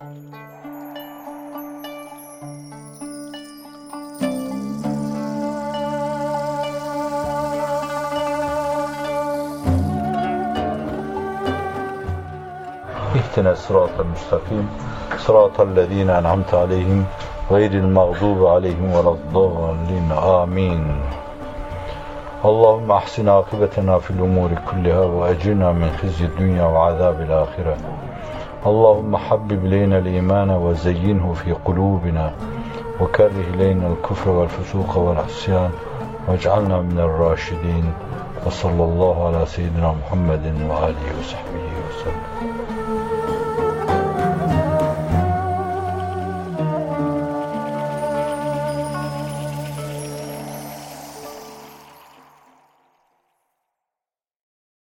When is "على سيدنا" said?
39.26-39.94